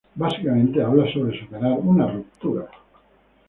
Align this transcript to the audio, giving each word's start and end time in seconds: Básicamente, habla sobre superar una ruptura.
Básicamente, 0.15 0.81
habla 0.81 1.05
sobre 1.13 1.39
superar 1.39 1.73
una 1.73 2.07
ruptura. 2.11 2.65